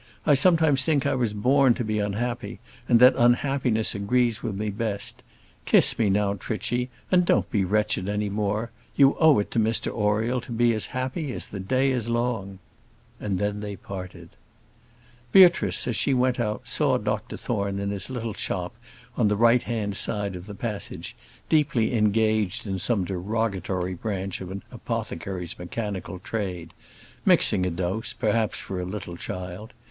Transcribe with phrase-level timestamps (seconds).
[0.25, 2.59] I sometimes think I was born to be unhappy,
[2.89, 5.21] and that unhappiness agrees with me best.
[5.65, 8.71] Kiss me now, Trichy, and don't be wretched any more.
[8.95, 12.57] You owe it to Mr Oriel to be as happy as the day is long."
[13.19, 14.29] And then they parted.
[15.31, 18.73] Beatrice, as she went out, saw Dr Thorne in his little shop
[19.15, 21.15] on the right hand side of the passage,
[21.47, 26.73] deeply engaged in some derogatory branch of an apothecary's mechanical trade;
[27.23, 29.73] mixing a dose, perhaps, for a little child.